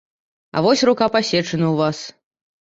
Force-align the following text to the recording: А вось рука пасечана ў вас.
А 0.57 0.63
вось 0.67 0.85
рука 0.89 1.07
пасечана 1.17 1.53
ў 1.53 1.75
вас. 1.85 1.97